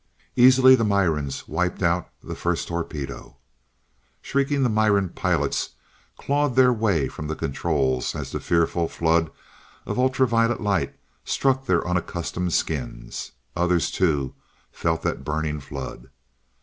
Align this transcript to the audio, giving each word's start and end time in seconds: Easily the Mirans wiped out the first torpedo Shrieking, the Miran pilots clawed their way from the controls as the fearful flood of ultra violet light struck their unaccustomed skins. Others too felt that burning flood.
Easily 0.35 0.73
the 0.73 0.83
Mirans 0.83 1.47
wiped 1.47 1.83
out 1.83 2.09
the 2.23 2.33
first 2.33 2.69
torpedo 2.69 3.37
Shrieking, 4.23 4.63
the 4.63 4.67
Miran 4.69 5.09
pilots 5.09 5.75
clawed 6.17 6.55
their 6.55 6.73
way 6.73 7.07
from 7.07 7.27
the 7.27 7.35
controls 7.35 8.15
as 8.15 8.31
the 8.31 8.39
fearful 8.39 8.87
flood 8.87 9.29
of 9.85 9.99
ultra 9.99 10.25
violet 10.27 10.59
light 10.59 10.95
struck 11.23 11.67
their 11.67 11.87
unaccustomed 11.87 12.53
skins. 12.53 13.33
Others 13.55 13.91
too 13.91 14.33
felt 14.71 15.03
that 15.03 15.23
burning 15.23 15.59
flood. 15.59 16.09